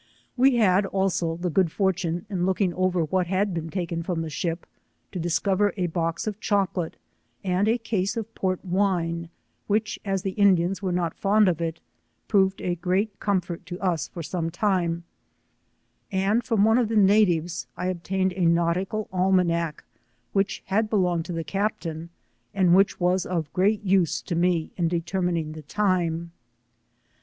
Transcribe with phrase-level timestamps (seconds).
[0.35, 4.31] We had also the good fortune, in looking over what had been taken from the
[4.31, 4.65] ship,
[5.11, 6.95] to discover a box of chocolate,
[7.43, 9.29] and a case of port wine,
[9.67, 11.79] which as tlio Indiana were not fond of it,
[12.27, 15.03] proved a great com fort to OS for some time,
[16.11, 19.83] and from one of the natives I obtained a nautical almanack,
[20.33, 25.51] which had belonged io the Captaiay.and vvhich was of great use to me in determining
[25.51, 26.31] the time.